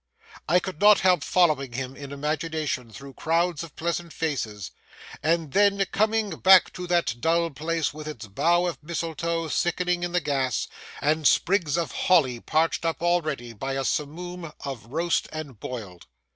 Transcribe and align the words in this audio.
I 0.49 0.59
could 0.59 0.81
not 0.81 1.01
help 1.01 1.23
following 1.23 1.73
him 1.73 1.95
in 1.95 2.11
imagination 2.11 2.91
through 2.91 3.13
crowds 3.13 3.61
of 3.63 3.75
pleasant 3.75 4.13
faces, 4.13 4.71
and 5.21 5.53
then 5.53 5.85
coming 5.91 6.31
back 6.39 6.73
to 6.73 6.87
that 6.87 7.21
dull 7.21 7.51
place 7.51 7.93
with 7.93 8.07
its 8.07 8.25
bough 8.25 8.65
of 8.65 8.81
mistletoe 8.81 9.47
sickening 9.49 10.01
in 10.01 10.11
the 10.11 10.19
gas, 10.19 10.67
and 11.01 11.27
sprigs 11.27 11.77
of 11.77 11.91
holly 11.91 12.39
parched 12.39 12.83
up 12.83 13.03
already 13.03 13.53
by 13.53 13.73
a 13.73 13.85
Simoom 13.85 14.51
of 14.61 14.87
roast 14.87 15.27
and 15.31 15.59
boiled. 15.59 16.07